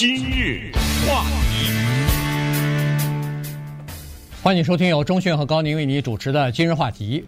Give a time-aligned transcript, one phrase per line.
[0.00, 0.72] 今日
[1.06, 1.70] 话题，
[4.42, 7.22] 欢迎收听由钟讯和高宁为你主持的今日话题。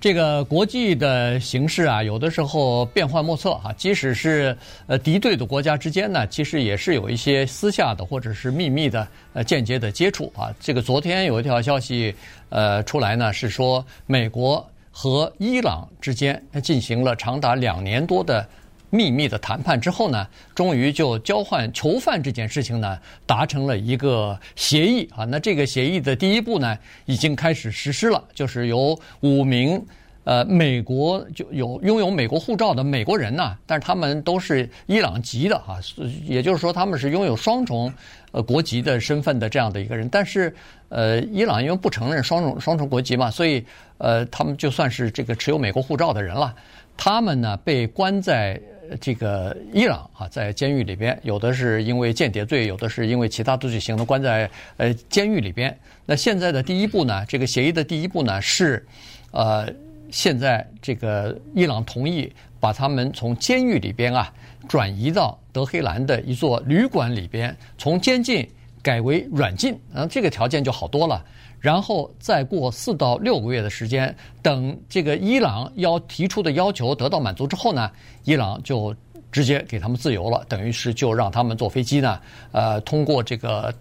[0.00, 3.70] 这个国际的形势啊，有的时候变幻莫测哈。
[3.74, 4.56] 即使是
[4.86, 10.48] 呃敌对的国家之间呢，其实也是有一些私下的或者是秘密的呃间接的接触啊。
[10.58, 12.14] 这个昨天有一条消息
[12.48, 18.48] 呃出来呢，是说美国和伊朗之间进行了长达两年多的
[18.94, 25.24] 秘密的谈判之后呢，终于就交换囚犯这件事情呢达成了一个协议啊。
[25.24, 29.84] 那这个协议的第一步呢，已经开始实施了，就是由五名。
[30.26, 35.78] 呃，美国就有拥有美国护照的美国人呐，但是他们都是伊朗籍的哈，
[36.24, 37.92] 也就是说他们是拥有双重
[38.32, 40.08] 呃国籍的身份的这样的一个人。
[40.08, 40.50] 但是
[40.88, 43.62] 呃，伊朗因为不承认双重双重国籍嘛，所以
[43.98, 46.54] 呃，他们就算是这个持有美国护照的人了。
[46.96, 48.58] 他们呢被关在
[49.00, 55.76] 这个伊朗啊，在监狱里边，有的是因为间谍罪，有的是因为其他的罪行的关在呃监狱里边。
[56.06, 58.86] 那现在的第一步呢，这个协议的第一步呢是
[59.30, 59.68] 呃。
[60.10, 64.32] 现在这个伊朗同意把他们从监狱里边啊
[64.68, 68.48] 转移到德黑兰的一座旅馆里边，从监禁
[68.80, 71.24] 改为软禁，啊，这个条件就好多了。
[71.64, 77.90] 然后再过四到六个月的时间，等这个伊朗要提出的要求得到满足之后呢，
[78.24, 78.94] 伊朗就
[79.32, 82.20] 直接给他们自由了，等于是就让他们坐飞机呢，
[82.52, 83.72] 呃，通过这个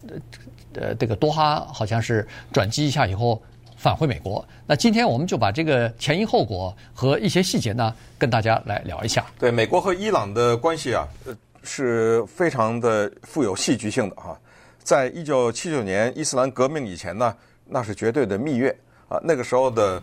[0.75, 3.41] 呃这个多哈好像是转机一下以后。
[3.75, 9.25] 返回美国，那今天我们就把这个前因后果和一些细节呢，跟大家来聊一下。
[9.37, 14.39] 对，美国和伊朗的关系啊，呃是非常的富有戏剧性的哈。
[14.83, 18.75] 在一九七九年伊斯兰革命以前呢，那是绝对的蜜月
[19.07, 19.19] 啊。
[19.23, 20.01] 那个时候的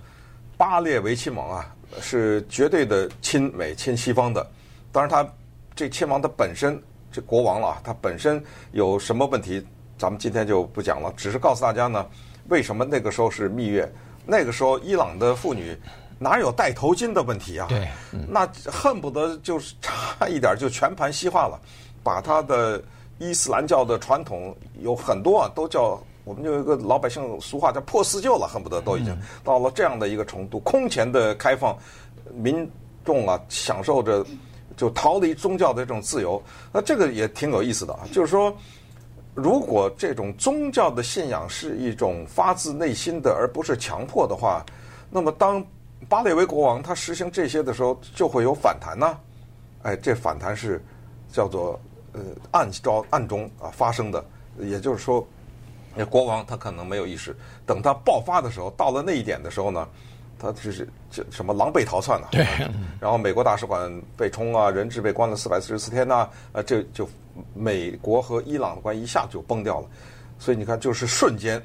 [0.57, 4.47] 巴列维亲王啊，是绝对的亲美亲西方的。
[4.93, 5.29] 当然，他
[5.75, 6.81] 这亲王的本身
[7.13, 9.67] 这国王了啊，他本身有什么问题，
[9.99, 12.07] 咱们今天就不讲了，只是告诉大家呢。
[12.49, 13.91] 为什么那个时候是蜜月？
[14.27, 15.77] 那个时候伊朗的妇女
[16.19, 17.67] 哪有戴头巾的问题啊？
[17.69, 17.89] 对，
[18.29, 21.59] 那恨不得就是差一点就全盘西化了，
[22.03, 22.83] 把他的
[23.19, 31.77] 伊斯兰教的传统有很多啊，都叫我们就有一个老百姓俗话叫破四旧了，恨不得都已经到了这样的一个程度，空前的开放，
[32.33, 32.71] 民
[33.05, 34.25] 众啊享受着
[34.77, 36.41] 就逃离宗教的这种自由。
[36.73, 38.57] 那这个也挺有意思的啊，就是说。
[39.33, 44.63] 如果这种宗教的信仰是一种发自内心的，而不是强迫的话，
[45.09, 45.65] 那么当
[46.09, 49.17] 巴列维国王他实行这些的时候，就会有反弹呢？
[49.83, 50.85] 哎，这反弹是
[51.33, 51.79] 叫做
[52.13, 52.21] 呃
[52.51, 54.23] 暗招暗中啊发生的，
[54.59, 55.40] 也就是说，那
[56.05, 59.89] 国王他可能没有意识，等他爆发的时候，到了那一点的时候呢，
[60.39, 62.29] 他就是就什么狼狈逃窜呢？
[62.33, 62.47] 对。
[63.01, 67.09] 然后美国大使馆被冲啊，人质被关了四百四十四天呐，啊，这就。
[67.55, 69.87] 美国和伊朗的关系一下就崩掉了，
[70.39, 71.63] 所以你看，就是瞬间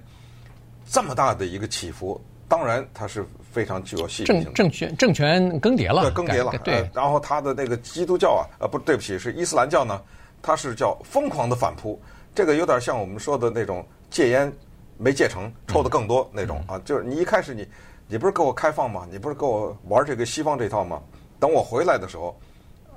[0.90, 4.52] 这么大的一个起伏，当然它是非常具有戏剧性的。
[4.52, 6.58] 政政权政权更迭了，对，更迭了。
[6.64, 10.02] 对、呃，然后他的那个基督教啊，呃，不对不起，是伊斯兰教呢，
[10.42, 12.00] 他是叫疯狂的反扑，
[12.34, 14.52] 这个有点像我们说的那种戒烟
[14.98, 17.68] 没戒成，抽的更多那种、嗯、啊，就是你一开始你
[18.08, 19.08] 你不是给我开放吗？
[19.12, 21.02] 你不是给我玩这个西方这套吗？
[21.40, 22.36] 等我回来的时候。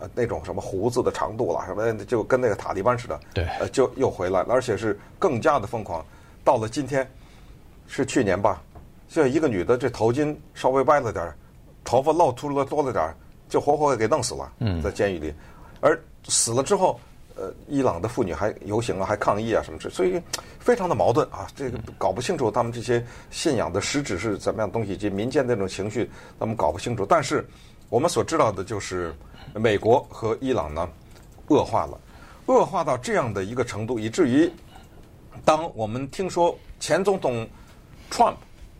[0.01, 6.07] 呃，那种什么胡子的长度啦，什么就跟那个塔利班似的，对，呃，就又回来了，而且是更加的疯狂。
[6.45, 7.05] 到了今天，
[7.89, 8.63] 是去年吧，
[9.09, 11.37] 就一个女的，这头巾稍微歪了点儿，
[11.83, 13.17] 头发露出了多了点儿，
[13.49, 14.53] 就活活给弄死了。
[14.61, 15.35] 嗯，在监狱里，
[15.81, 17.01] 而死了之后，
[17.39, 20.21] 呃，伊朗的妇女还游行啊，还抗议啊，什么之，所以
[20.59, 21.47] 非常的矛盾啊。
[21.55, 27.07] 这个搞不清楚他们这些信仰的实质是怎么样东西，及民间那种情绪，他们搞不清楚。
[27.07, 27.49] 但是
[27.89, 29.15] 我们所知道的就是。
[29.55, 30.87] 美国和伊朗呢，
[31.47, 31.99] 恶化了，
[32.47, 34.53] 恶化到这样的一个程度，以至于
[35.43, 37.49] 当我们听说前总统
[38.11, 38.35] Trump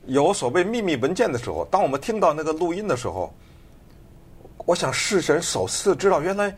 [0.05, 3.33] 有所谓秘密文件的时候，当我们听到那个录音的时候，
[4.67, 6.55] 我想世人首次知道，原来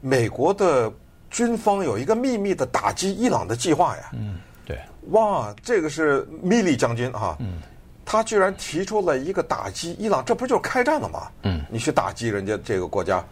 [0.00, 0.90] 美国的
[1.30, 4.10] 军方有一个秘密的打击伊朗的计划呀。
[4.12, 4.78] 嗯，对。
[5.10, 7.36] 哇，这个是米利将军啊。
[7.40, 7.60] 嗯。
[8.02, 11.30] 他居然提出了一个打击伊朗，这不就是开战了吗？
[11.44, 13.24] 嗯，你去打击人家这个国家，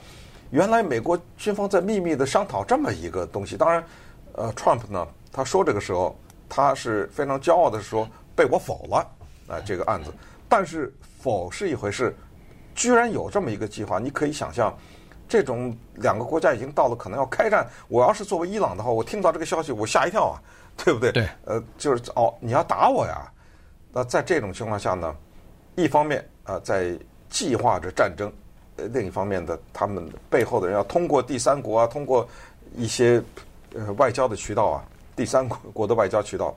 [0.50, 3.56] 原来美国军方在秘密的商讨这么一个东西。
[3.56, 3.82] 当然，
[4.34, 6.16] 呃，Trump 呢，他说这个时候
[6.48, 9.06] 他是非常骄傲的说被我否了啊、
[9.58, 10.12] 呃、这个案子。
[10.48, 12.14] 但是否是一回事，
[12.72, 14.72] 居然有这么一个计划，你可以想象，
[15.28, 17.68] 这种两个国家已经到了可能要开战。
[17.88, 20.40] 我要是作为伊朗的话，我听到这个消息我吓一跳啊，
[20.76, 21.12] 对不对？
[21.12, 23.30] 对，呃，就是哦，你要打我呀？
[23.92, 25.14] 那在这种情况下呢，
[25.74, 26.98] 一方面啊，在
[27.28, 28.28] 计划着战争；
[28.90, 32.26] 另一方面的，他们背后的人要通过第三国啊，通过
[32.74, 33.22] 一些
[33.74, 34.84] 呃外交的渠道啊，
[35.14, 36.56] 第三国的外交渠道，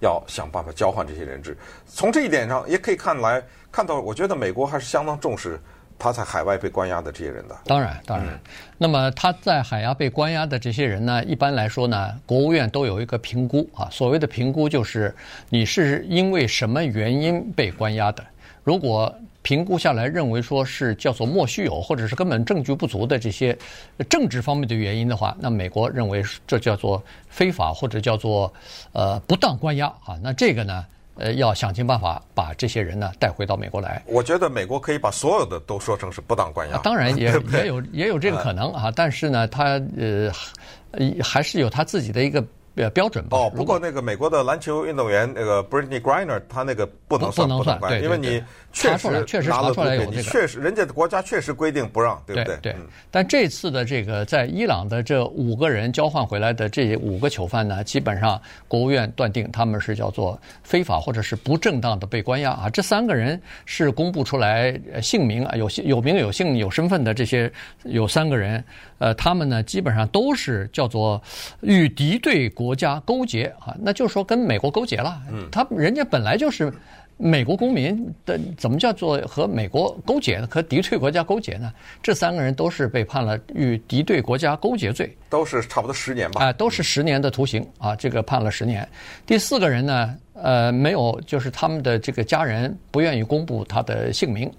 [0.00, 1.56] 要想办法交换这些人质。
[1.86, 3.42] 从这一点上也可以看来
[3.72, 5.58] 看到，我觉得美国还是相当重视。
[5.98, 8.28] 他在海外被关押的这些人的，当然当然。
[8.28, 8.38] 嗯、
[8.76, 13.88] 那么他在海牙被关押的这些人呢，一般来说呢，国务院都有一个评估啊。
[13.90, 15.14] 所谓的评估就是
[15.48, 18.22] 你是因为什么原因被关押的。
[18.62, 23.56] 如果评估下来认为说是叫做莫须有，或者是根本证据不足的这些
[24.08, 28.52] 政治方面的原因的话，那美国认为这叫做非法或者叫做
[28.92, 30.18] 呃不当关押啊。
[30.22, 30.84] 那这个呢？
[31.16, 34.02] 呃，要想尽办法把这些人呢带回到美国来。
[34.06, 36.78] 我觉得美国可以把所有的都说成是不当关押。
[36.78, 40.30] 当然也也有也有这个可能啊，但是呢，他呃
[41.22, 42.44] 还是有他自己的一个。
[42.92, 43.38] 标准吧。
[43.38, 52.58] 哦，不过那个美国的篮球运动员那个 Brittney Griner，他那个不能算，不能算，对，因为你确实确实查出来有这个，确实人家的国家确实规定不让，对不对？
[52.60, 52.76] 对。
[53.10, 58.38] 但这次的这个在伊朗的这五个人交换回来的这五个囚犯呢，基本上
[58.68, 62.68] 国务院断定他们是叫做非法或者是不正当的被关押啊。
[62.68, 67.50] 这三个人是公布出来姓名啊，有有名有姓有身份的这些
[67.84, 68.62] 有三个人，
[68.98, 71.18] 呃，他们呢基本上都是叫做
[71.62, 72.65] 与敌对国。
[72.66, 75.22] 国家勾结啊，那就是说跟美国勾结了。
[75.30, 76.72] 嗯，他人家本来就是
[77.16, 80.48] 美国公民的，怎么叫做和美国勾结呢？
[80.50, 81.72] 和敌对国家勾结呢？
[82.02, 86.40] 这三个人都是被判了与敌对国家勾结罪，都是差不多十年吧？
[86.42, 88.86] 哎，都是十年的徒刑啊，这个判了十年。
[89.24, 94.50] 第四个人呢，呃，没有，就是他们的这个家人不愿意公布他的姓名。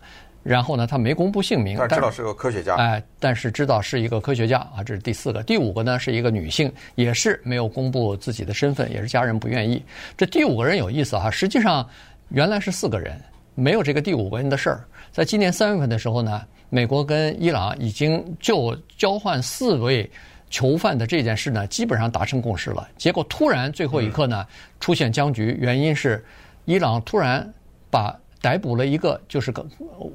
[0.44, 2.76] 然后呢，他没公布姓名，但知道是个科学家。
[2.76, 5.44] 哎，但是知道是一个科学家啊，这是第四个。
[5.44, 9.84] 第五个呢，是一个女性，也是没有公布自己的身份，也是家人不愿意。
[10.16, 11.86] 这第五个人有意思哈，实际上
[12.30, 13.20] 原来是四个人，
[13.56, 14.86] 没有这个第五个人的事儿。
[15.12, 20.10] 在今年三月份的时候呢，美国跟伊朗已经就交换四位
[20.50, 22.88] 囚犯的这件事呢，基本上达成共识了。
[22.96, 24.48] 结果突然最后一刻呢，
[24.80, 26.24] 出现僵局，原因是
[26.64, 27.54] 伊朗突然
[27.90, 28.18] 把。
[28.42, 29.66] 逮捕了一个，就是个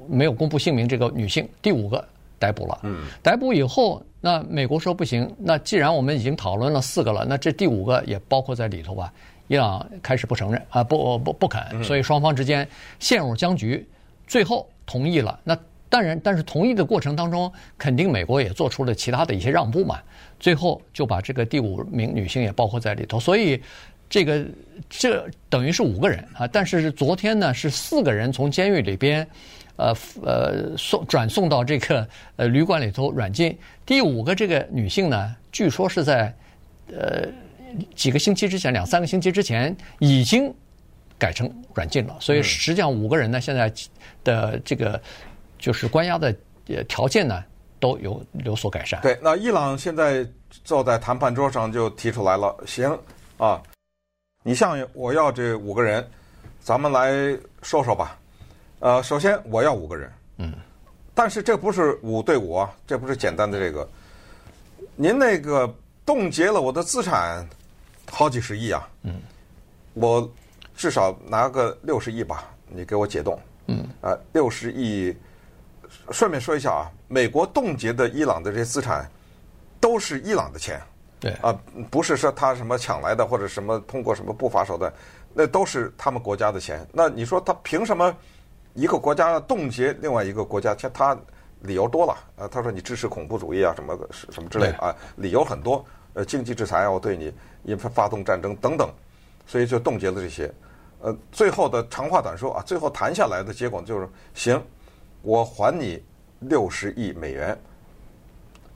[0.07, 2.03] 没有公布姓名这个女性，第五个
[2.39, 2.79] 逮捕了。
[2.83, 9.11] 嗯，逮捕以后，那美国说不行，那既然我们已经讨论了四个了，那这第五个也包括在里头吧？
[9.47, 12.67] 伊朗开始不承认啊，不不不肯，所以双方之间
[12.99, 13.85] 陷入僵局，
[14.25, 15.37] 最后同意了。
[15.43, 15.57] 那
[15.89, 19.99] 当然，但是同意的过程当中，肯定美国也做出了其他的一些让步嘛。
[20.39, 23.61] 最后就把这个第五名女性也包括在里头，所以。
[24.13, 24.45] 这个
[24.91, 29.27] 这等于是五个人啊，但是昨天呢是四个人从监狱里边，
[29.75, 33.57] 呃呃送转送到这个呃旅馆里头软禁。
[33.87, 36.31] 第五个这个女性呢，据说是在
[36.91, 37.27] 呃
[37.95, 40.53] 几个星期之前，两三个星期之前已经
[41.17, 42.15] 改成软禁了。
[42.19, 43.73] 所以实际上五个人呢，现在
[44.23, 45.01] 的这个
[45.57, 46.31] 就是关押的
[46.87, 47.43] 条件呢
[47.79, 49.01] 都有有所改善。
[49.01, 50.23] 对，那伊朗现在
[50.63, 52.95] 坐在谈判桌上就提出来了，行
[53.37, 53.59] 啊。
[54.43, 56.05] 你像我要这五个人，
[56.61, 57.11] 咱们来
[57.61, 58.19] 说说吧。
[58.79, 60.53] 呃，首先我要五个人，嗯，
[61.15, 63.87] 但是这不是五对五啊，这不是简单的这个。
[64.95, 65.73] 您那个
[66.05, 67.47] 冻结了我的资产
[68.11, 69.21] 好几十亿啊，嗯，
[69.93, 70.29] 我
[70.75, 75.15] 至少拿个六十亿吧，你给我解冻，嗯，啊，六十亿。
[76.11, 79.09] 顺便说一下啊，美国冻结的伊朗的这些资产
[79.79, 80.81] 都是伊朗的钱。
[81.23, 81.57] 对啊，
[81.89, 84.91] 不是说他什么抢来的，或者什么通过什么不法手段，
[85.33, 86.85] 那都是他们国家的钱。
[86.91, 88.13] 那你说他凭什么
[88.73, 90.75] 一个国家冻结另外一个国家？
[90.75, 91.17] 他他
[91.61, 95.85] 理由多了啊，他说你支持恐怖主义啊，什么什么之类的啊，理由很多。
[96.15, 98.87] 呃，经济制裁啊，我对你引发发动战争等等，
[99.47, 100.53] 所以就冻结了这些。
[100.99, 104.61] 呃，最后的长话短说啊，最后谈下来的结果就是行，
[105.21, 106.03] 我还你
[106.39, 107.57] 六十亿美元。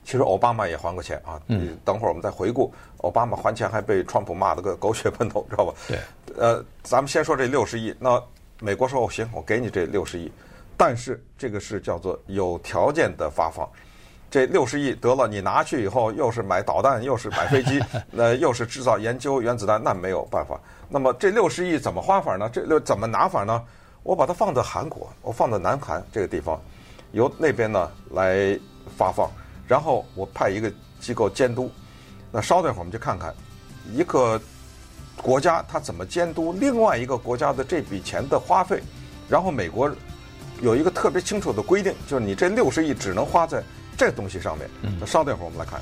[0.08, 2.72] 其实奥巴马也还过钱啊，嗯，等会儿我们再回顾，
[3.02, 5.74] 奥巴马还钱还被川普骂了个狗血喷头，知道吧？
[5.86, 5.98] 对，
[6.38, 8.18] 呃，咱们先说这六十亿，那
[8.58, 10.32] 美国说哦行，我给你这六十亿，
[10.78, 13.68] 但是这个是叫做有条件的发放，
[14.30, 17.78] 这六十亿得了，你拿去以后又是买导弹，又是买飞机，
[18.10, 20.58] 那又是制造研究原子弹，那没有办法。
[20.88, 22.48] 那么这六十亿怎么花法呢？
[22.50, 23.62] 这六怎么拿法呢？
[24.02, 26.58] 我把它放在韩国，我放在南韩这个地方，
[27.12, 28.58] 由那边呢来
[28.96, 29.30] 发放。
[29.68, 31.70] 然后我派一个机构监督，
[32.32, 33.34] 那稍等一会儿我们就看看
[33.92, 34.40] 一个
[35.22, 38.82] 国家它怎么监督另外一个国家的这笔钱的花费。
[39.28, 39.94] 然后美国
[40.62, 43.62] 有一个特别清楚的规定，就是你这六十亿只能花在
[43.94, 44.68] 这东西上面。
[44.98, 45.80] 那稍等一会儿我们来看。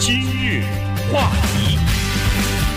[0.00, 0.64] 今日
[1.12, 1.89] 话题。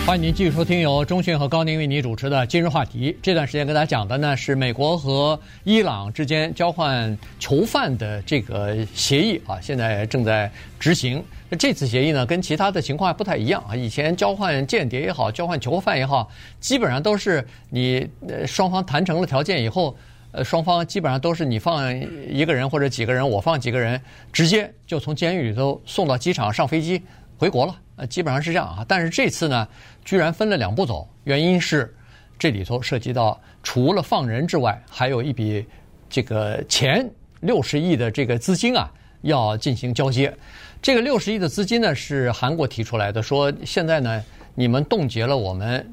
[0.05, 3.17] 欢迎您继续收听由中讯和高宁为您主持的今日话题。
[3.21, 11.23] 这段时间跟大家讲的呢是美国和伊朗之间交换囚犯的这个协议啊，现在正在执行。
[11.49, 13.73] 那这次协议呢跟其他的情况还不太一样啊。
[13.73, 16.29] 以前交换间谍也好，交换囚犯也好，
[16.59, 18.05] 基本上都是你
[18.45, 19.95] 双方谈成了条件以后，
[20.33, 21.97] 呃双方基本上都是你放
[22.29, 23.99] 一个人或者几个人，我放几个人，
[24.33, 27.01] 直接就从监狱里头送到机场上飞机
[27.43, 27.75] 回国了。
[27.97, 29.67] 呃，基本上是这样啊，但是这次呢，
[30.05, 31.93] 居然分了两步走，原因是
[32.39, 35.65] 这里头涉及到除了放人之外，还有一笔
[36.09, 37.05] 这个钱
[37.41, 38.89] 六十亿的这个资金啊，
[39.23, 40.33] 要进行交接。
[40.81, 44.23] 这个六十亿的资金呢，是韩国提出来的，说现在呢，
[44.55, 45.85] 你们冻结了我们，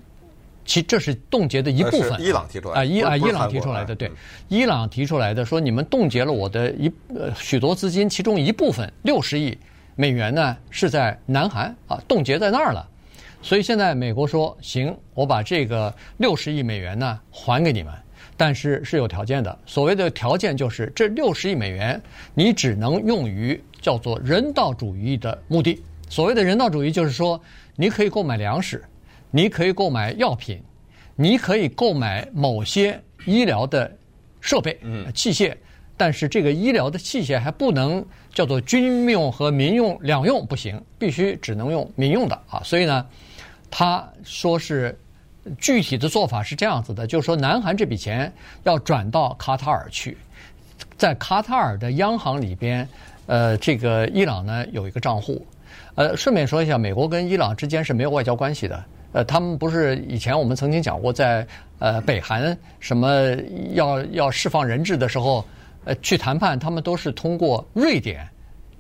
[0.65, 2.23] 其这是冻结的一部分。
[2.23, 4.09] 伊朗提出来啊，伊啊，伊朗提出来的，对，
[4.47, 9.59] 伊朗提出来的，说你们冻结了我的一呃许多资金，其中一部分六十亿。
[10.01, 12.89] 美元呢是在南韩啊，冻结在那儿了，
[13.43, 17.93] 所以现在美国说行，我把这个六十亿美元呢还给你们，
[18.35, 19.59] 但是是有条件的。
[19.67, 22.01] 所谓的条件就是这六十亿美元
[22.33, 25.79] 你只能用于叫做人道主义的目的。
[26.09, 27.39] 所谓的人道主义就是说，
[27.77, 28.83] 你可以购买粮食，
[29.31, 30.59] 你可以购买药品，
[31.15, 33.95] 你可以购买某些医疗的
[34.41, 34.81] 设备、
[35.15, 35.55] 器械。
[36.01, 38.03] 但是这个医疗的器械还不能
[38.33, 42.63] 叫做军用和民用两用不行，必须只能用民用的啊。
[42.65, 43.07] 所以呢，
[43.71, 44.99] 他说是
[45.59, 50.17] 具体的做法是这样子的，就是说南韩这笔钱要转到卡塔尔去，
[50.97, 52.89] 在卡塔尔的央行里边，
[53.27, 55.47] 呃，这个伊朗呢有一个账户。
[55.97, 58.83] 呃，顺便说一下，美国跟伊朗之间是没有外交关系的。
[59.13, 61.47] 呃，他们不是以前我们曾经讲过，在
[61.79, 63.37] 呃北韩什么
[63.75, 65.45] 要要释放人质的时候。
[65.85, 68.29] 呃，去谈判，他们都是通过瑞典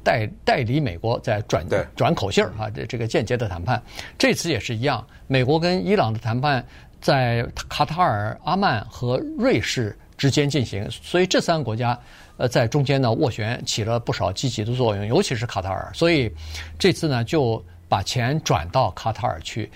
[0.03, 1.67] 代代理美国在转
[1.97, 3.83] 转口信儿啊，这这个间接的谈判。
[4.19, 6.65] 这次也是一样，美国跟伊朗的谈判
[7.01, 11.99] 在卡塔尔、阿曼和瑞士之间进行，所以这三个国家
[12.37, 15.91] 呃在中间呢斡旋起了不少积极的作用，尤其是卡塔尔。
[15.95, 16.31] 所以
[16.79, 19.71] 这次呢就把钱转到卡塔尔去。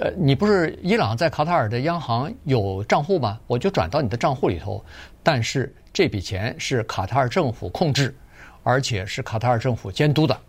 [0.00, 3.38] 呃，你不是伊朗在卡塔尔的央行有账户吗？
[3.46, 4.84] 我就转到你的账户里头，
[5.22, 5.72] 但是。
[5.92, 8.14] 这笔钱是卡塔尔政府控制，
[8.62, 10.40] 而且是卡塔尔政府监督的。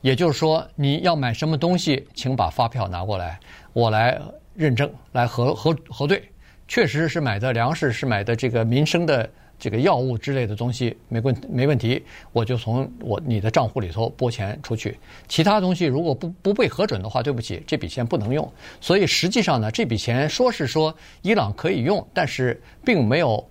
[0.00, 3.40] 也就是说，你要买什么东西，请把发票拿过来，
[3.72, 4.16] 我来
[4.54, 6.22] 认证，来核核核对，
[6.68, 14.98] 确实是买的粮食，是买的这个民生的这个药物之类的东西，没问没问题，我就从我你的账户里头拨钱出去。
[15.28, 18.50] 其他东西如果不不被核准的话，对不起，这笔钱不能用。
[18.80, 23.44] 所以实际上呢，这笔钱说是说伊朗可以用，但是并没有。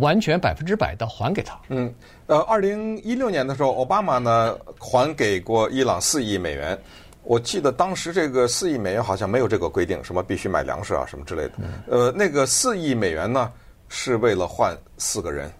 [0.00, 1.58] 完全百分之百的还给他。
[1.70, 1.90] 嗯，
[2.26, 6.78] 呃，二零一六年的时候，奥巴马呢还给过伊朗四亿美元。
[7.22, 11.52] 我记得当时这个四亿美元好像没有这个规定，什么必须买粮食啊什么之类的。
[11.86, 13.50] 呃，那个四亿美元呢
[13.88, 15.52] 是为了换四个人，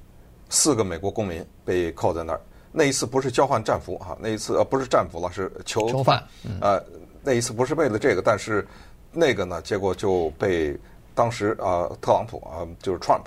[0.49, 2.41] 四个美国公民被扣在那儿。
[2.71, 6.23] 那一次不是交换战俘哈，那一次呃不是战俘了，是囚囚犯。
[6.61, 6.83] 呃，
[7.23, 8.67] 那一次不是为了这个，但是
[9.11, 10.79] 那个呢，结果就被
[11.15, 13.25] 当时啊、呃、特朗普啊、呃、就是 Trump。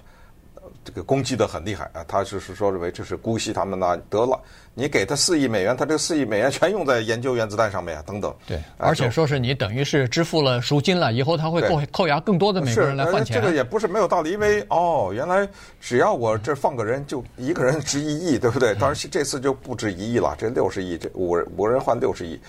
[0.84, 2.04] 这个攻击得很厉害啊！
[2.08, 4.40] 他就是说认为这是姑息他们呢，得了，
[4.74, 8.34] 你给他四亿美元，他这四亿美元全用在研究原子弹上面啊，等等。
[8.48, 13.40] 对，而且说是你等于是支付了赎金了，以后他会扣扣押更多的美国人来换钱。
[13.40, 15.48] 这个也不是没有道理，因为哦，原来
[15.80, 18.74] 只要我这放个人，就一个人值一亿，对不对？
[18.76, 22.40] 当然这次就不止一亿了，这六十亿，这五人五人换六十亿，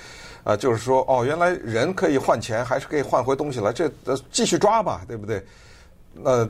[0.44, 5.44] 啊，就是说哦，原来人可以换钱，还是可以换回东西来，这呃继续抓吧，对不对？
[6.14, 6.48] 那。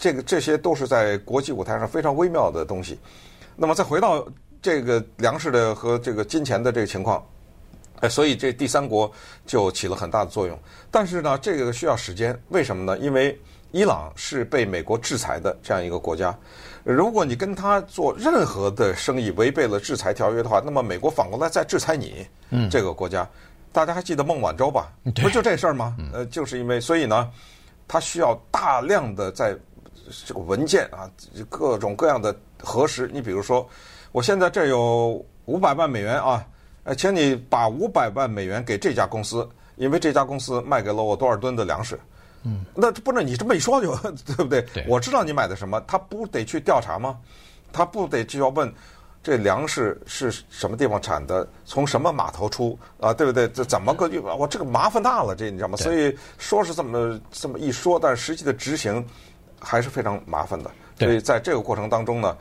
[0.00, 2.98] 这个这些都是在国际舞台上非常微妙的东西。
[3.56, 4.24] 那么再回到
[4.62, 7.20] 这个粮食的和这个金钱的这个情况，
[8.00, 9.10] 哎，所以这第三国
[9.44, 10.56] 就起了很大的作用。
[10.90, 12.96] 但是呢，这个需要时间，为什么呢？
[12.98, 13.36] 因为
[13.72, 16.32] 伊朗是被美国制裁的这样一个国家。
[16.84, 23.28] 如果你跟他做任何的生意违背了制裁条约的话，那么美国反过来再制裁你，嗯，这个国家。
[23.72, 24.92] 大家还记得孟晚舟吧？
[25.16, 25.96] 不就这事儿吗？
[26.12, 27.28] 呃，就是因为所以呢，
[27.88, 29.56] 他需要大量的在。
[30.26, 31.10] 这个文件啊，
[31.48, 33.08] 各种各样的核实。
[33.12, 33.68] 你比如说，
[34.12, 36.44] 我现在这有五百万美元啊，
[36.84, 41.98] 呃，请你把五百万美元给这家公司，因为这家公司卖给了我多少吨的粮食。
[42.44, 44.62] 嗯，那不能你这么一说就对不对？
[44.74, 47.18] 对，我知道你买的什么，他不得去调查吗？
[47.72, 48.72] 他不得就要问
[49.22, 53.12] 这粮食是什么地方产的，从什么码头出啊？
[53.12, 53.48] 对不对？
[53.48, 54.08] 这怎么个？
[54.36, 55.76] 我这个麻烦大了，这你知道吗？
[55.76, 59.04] 所以说是这么这么一说，但是实际的执行。
[59.60, 62.36] 还是非常麻烦的，所以在这个过程当中呢，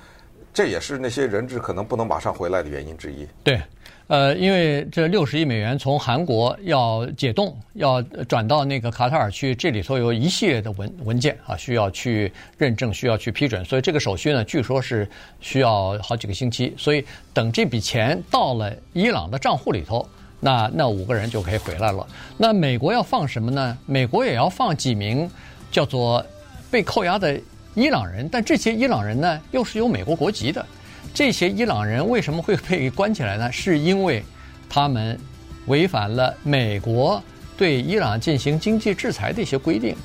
[0.53, 3.27] 这也是那些人质可能不能马上回来的原因之一。
[3.43, 3.62] 对。
[4.07, 15.05] 呃，因为这六十亿美元从韩国要解冻，要转到那个卡塔尔去，这里头有一系列的文文件啊，需要去认证，需要去批准，所以这个手续呢，据说是
[15.41, 16.74] 需要好几个星期。
[16.77, 20.07] 所以等这笔钱到了伊朗的账户里头，
[20.39, 22.07] 那那五个人就可以回来了。
[22.38, 23.77] 那美国要放什么呢？
[23.86, 25.29] 美国也要放几名
[25.69, 26.25] 叫做
[26.69, 27.39] 被扣押的
[27.75, 30.65] 伊朗人，但这些伊朗人呢，又是有美国国籍的。
[31.13, 33.51] 这些伊朗人为什么会被关起来呢？
[33.51, 34.24] 是因为
[34.69, 35.19] 他们
[35.65, 37.21] 违反了美国
[37.57, 39.95] 对伊朗进行经济制裁的一些规定，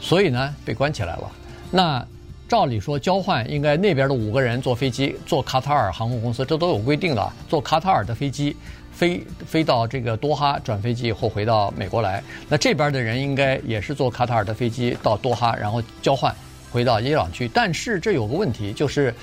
[0.00, 1.30] 所以呢被关起来了。
[1.70, 2.06] 那
[2.48, 8.56] 照理说交换应该那边的五个人坐飞机坐卡塔尔航空公司，这都有规定的，坐卡塔尔的飞机
[8.90, 12.22] 飞飞到这个多哈转飞机以后回到美国来。
[12.48, 16.34] 那这边的人应该也是坐卡塔尔的飞机到多哈，然后交换
[16.72, 17.46] 回到伊朗去。
[17.48, 19.14] 但是这有个问题就是。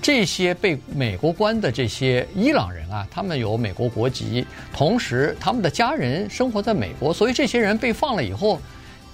[0.00, 8.60] 这些被美国关的这些伊朗人啊，他们有美国国籍，同时他们的家人生活在美国，所以这些人被放了以后，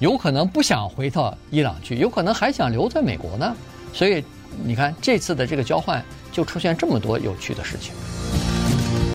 [0.05, 3.57] 有可能不想回到伊朗去，有可能还想留在美国呢。
[3.91, 4.23] 所以
[4.63, 7.95] 你看这次的这个交换就出现这么多有趣的事情。